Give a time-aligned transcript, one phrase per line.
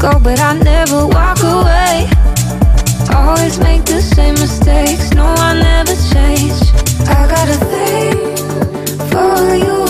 [0.00, 2.08] go, but I never walk away.
[3.14, 5.12] Always make the same mistakes.
[5.12, 6.58] No, I never change.
[7.06, 8.16] I got a thing
[9.12, 9.80] for you.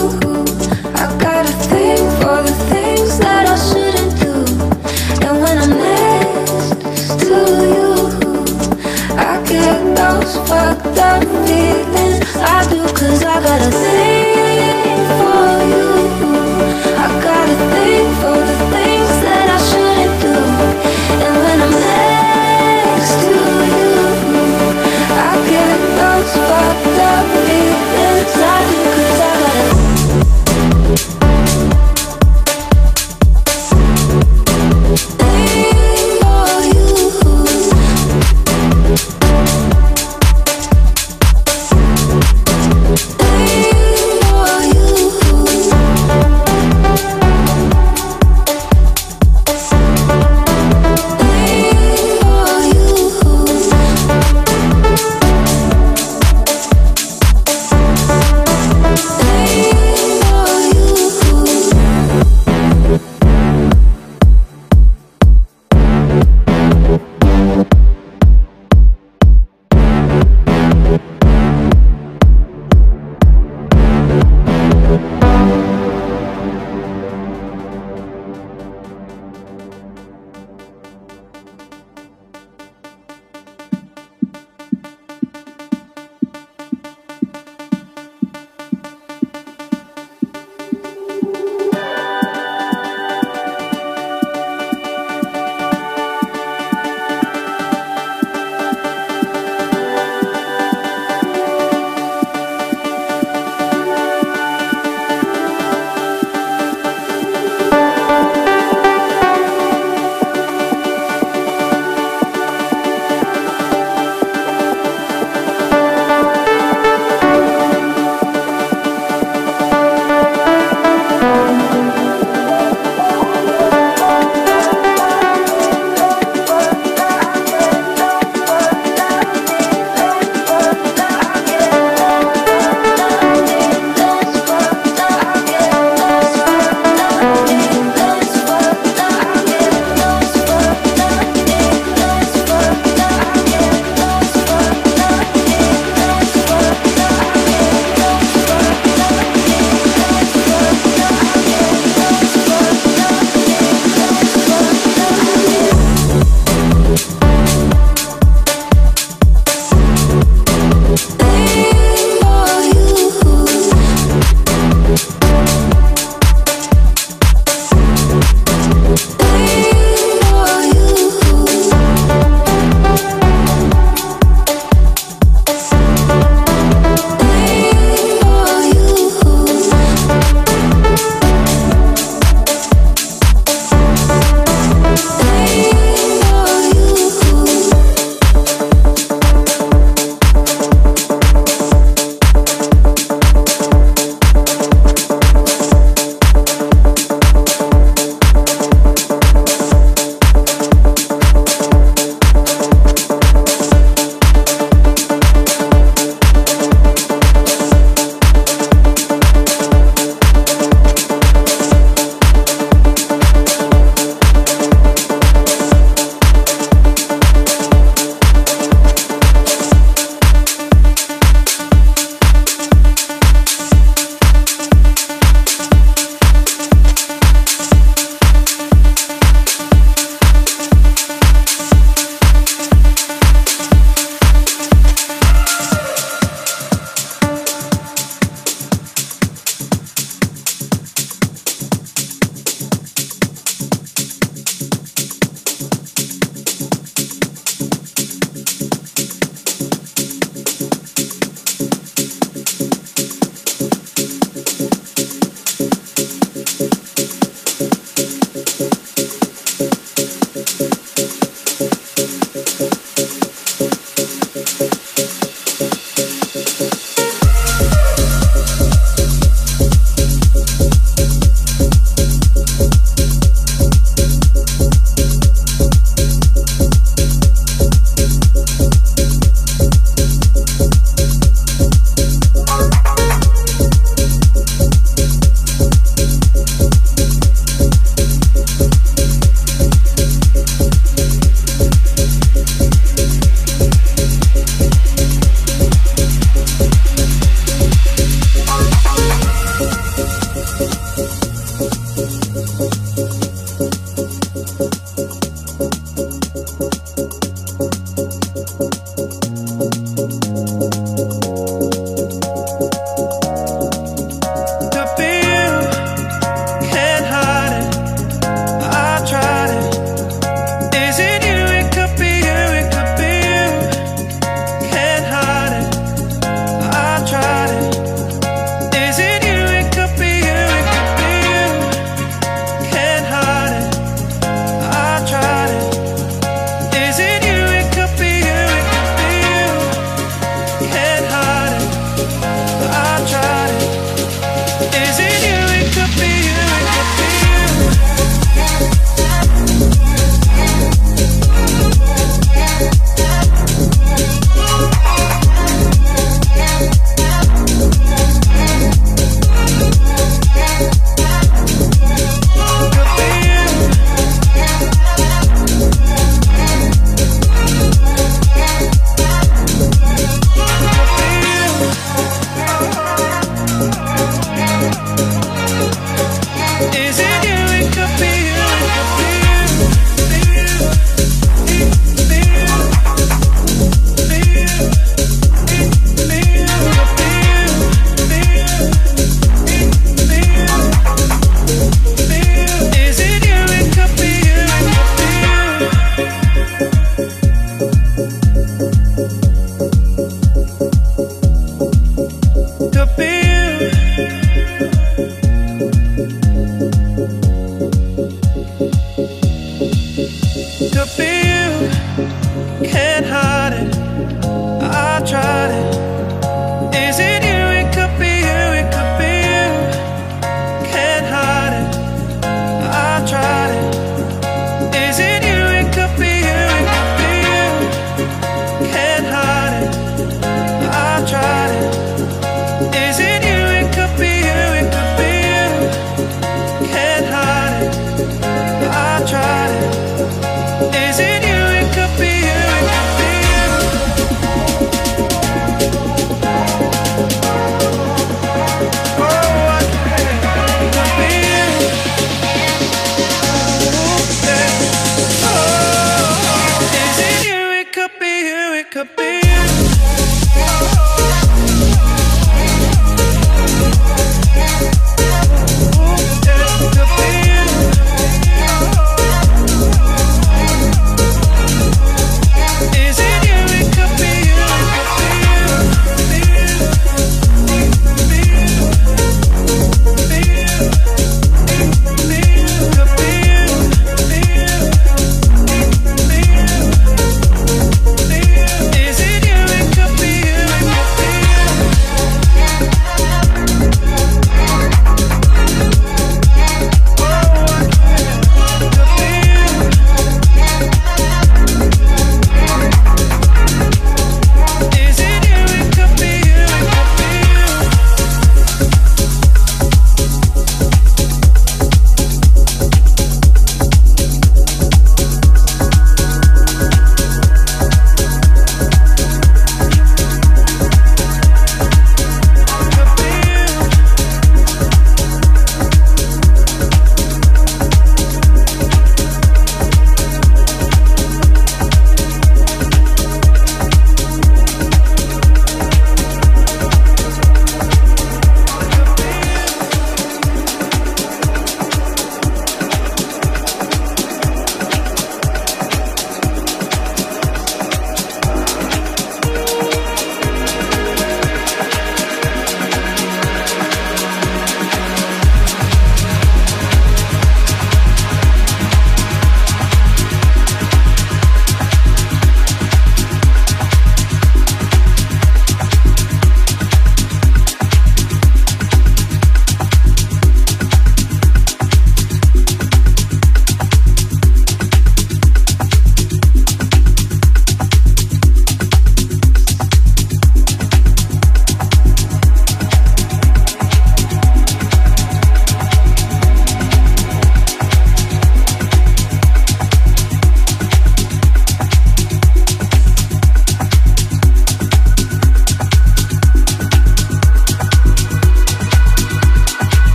[1.02, 4.34] I got a thing for the things that I shouldn't do.
[5.26, 7.38] And when I'm next to
[7.74, 7.90] you,
[9.16, 12.36] I get those fucked up feelings.
[12.36, 14.19] I do, cause I got a thing.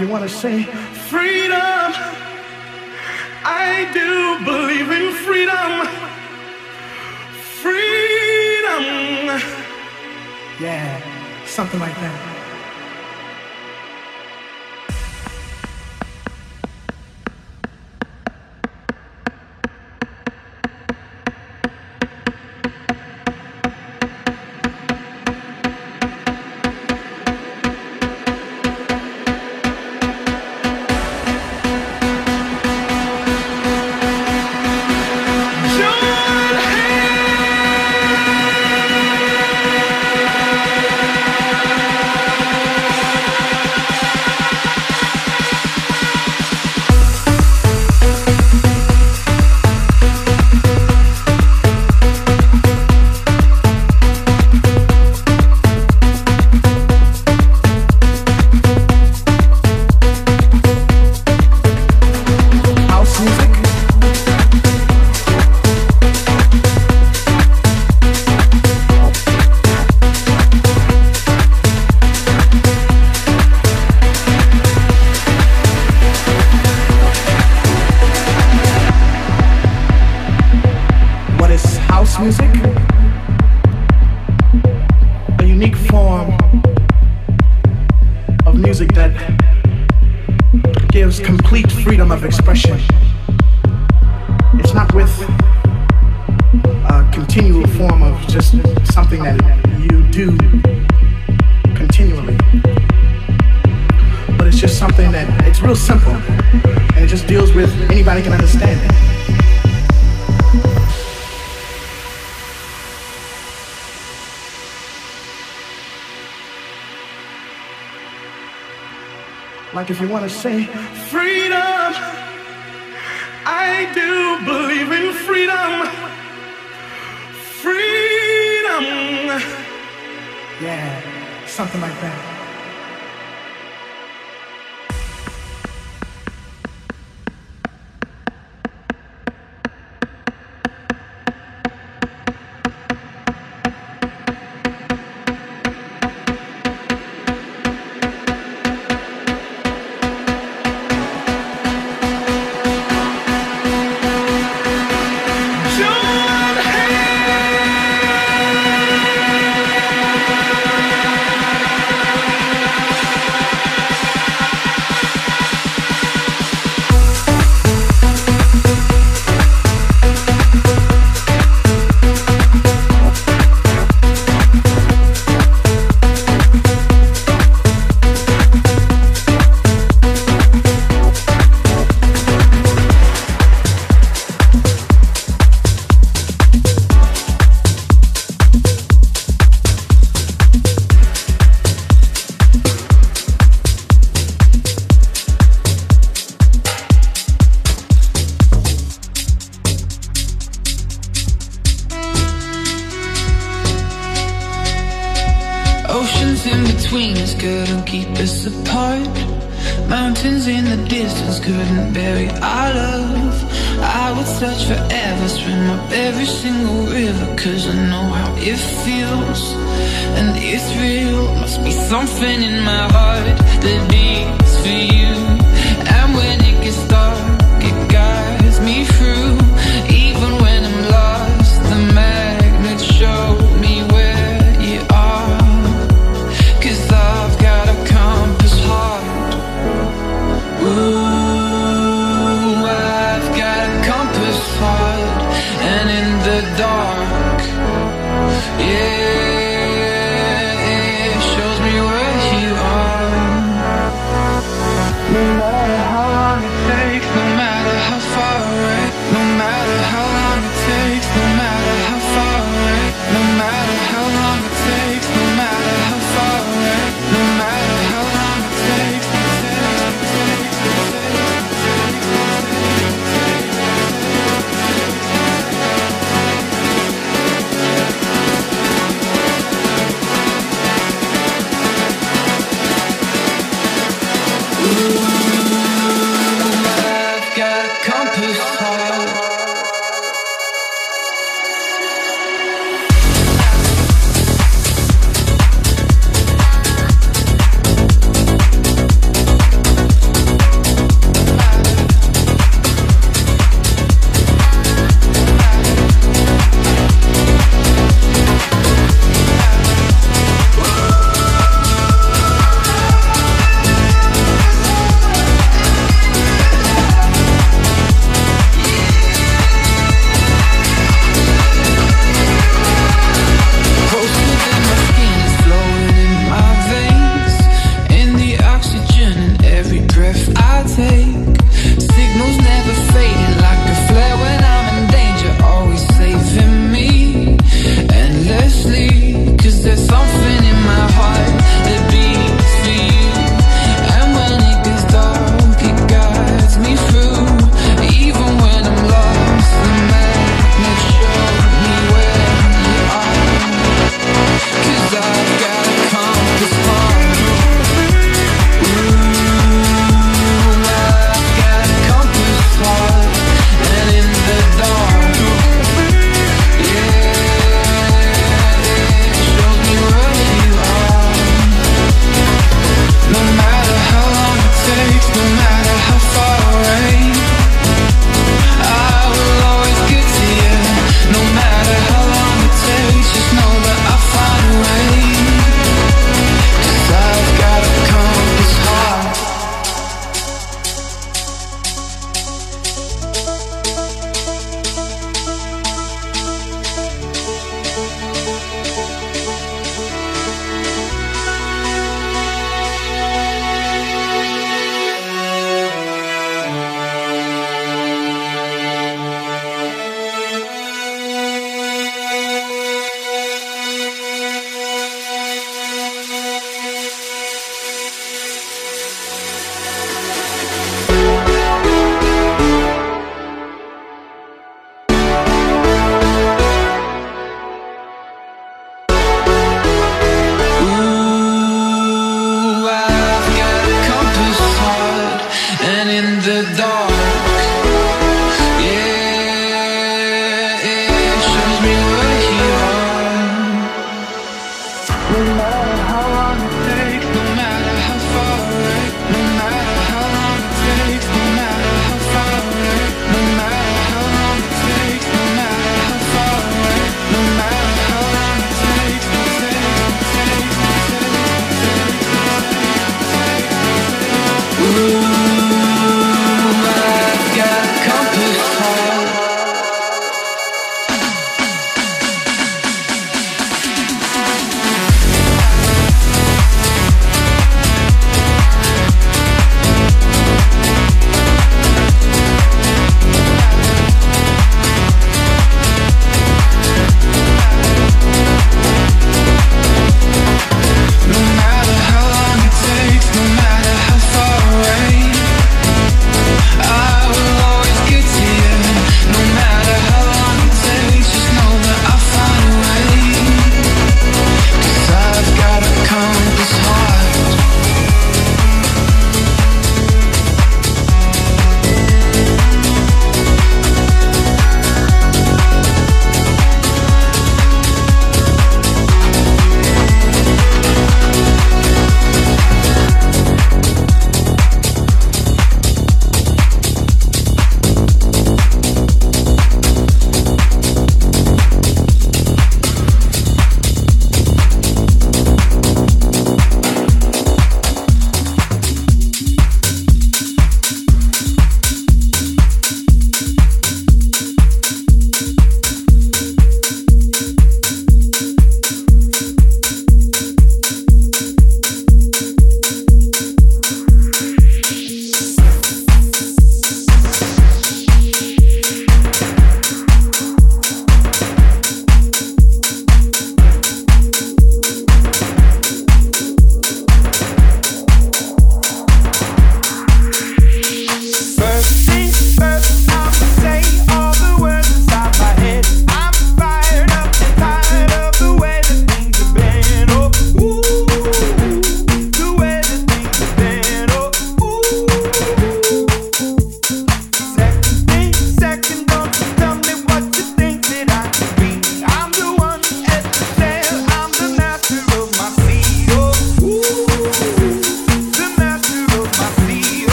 [0.00, 0.66] You want to say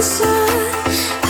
[0.00, 1.21] small